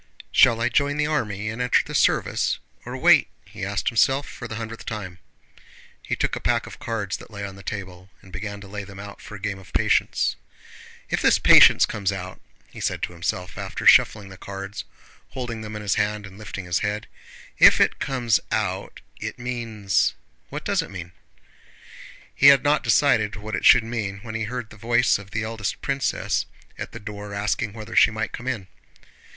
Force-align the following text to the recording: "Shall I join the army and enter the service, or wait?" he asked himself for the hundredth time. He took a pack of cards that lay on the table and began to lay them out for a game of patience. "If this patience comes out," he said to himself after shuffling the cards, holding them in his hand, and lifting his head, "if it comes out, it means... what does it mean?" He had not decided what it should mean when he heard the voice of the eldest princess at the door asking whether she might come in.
"Shall 0.31 0.59
I 0.59 0.67
join 0.67 0.97
the 0.97 1.05
army 1.05 1.47
and 1.47 1.61
enter 1.61 1.83
the 1.85 1.93
service, 1.93 2.57
or 2.85 2.97
wait?" 2.97 3.27
he 3.45 3.63
asked 3.63 3.89
himself 3.89 4.27
for 4.27 4.47
the 4.47 4.55
hundredth 4.55 4.83
time. 4.83 5.19
He 6.01 6.15
took 6.15 6.35
a 6.35 6.39
pack 6.39 6.65
of 6.65 6.79
cards 6.79 7.17
that 7.17 7.29
lay 7.29 7.45
on 7.45 7.53
the 7.55 7.61
table 7.61 8.09
and 8.23 8.31
began 8.33 8.59
to 8.61 8.67
lay 8.67 8.83
them 8.83 8.99
out 8.99 9.21
for 9.21 9.35
a 9.35 9.39
game 9.39 9.59
of 9.59 9.71
patience. 9.73 10.35
"If 11.11 11.21
this 11.21 11.37
patience 11.37 11.85
comes 11.85 12.11
out," 12.11 12.41
he 12.71 12.79
said 12.79 13.03
to 13.03 13.13
himself 13.13 13.59
after 13.59 13.85
shuffling 13.85 14.29
the 14.29 14.37
cards, 14.39 14.85
holding 15.33 15.61
them 15.61 15.75
in 15.75 15.83
his 15.83 15.93
hand, 16.01 16.25
and 16.25 16.35
lifting 16.35 16.65
his 16.65 16.79
head, 16.79 17.05
"if 17.59 17.79
it 17.79 17.99
comes 17.99 18.39
out, 18.51 19.01
it 19.19 19.37
means... 19.37 20.15
what 20.49 20.65
does 20.65 20.81
it 20.81 20.89
mean?" 20.89 21.11
He 22.33 22.47
had 22.47 22.63
not 22.63 22.83
decided 22.83 23.35
what 23.35 23.55
it 23.55 23.65
should 23.65 23.83
mean 23.83 24.17
when 24.23 24.33
he 24.33 24.45
heard 24.45 24.71
the 24.71 24.77
voice 24.77 25.19
of 25.19 25.29
the 25.29 25.43
eldest 25.43 25.79
princess 25.83 26.47
at 26.75 26.91
the 26.91 26.99
door 26.99 27.35
asking 27.35 27.73
whether 27.73 27.95
she 27.95 28.09
might 28.09 28.31
come 28.31 28.47
in. 28.47 28.65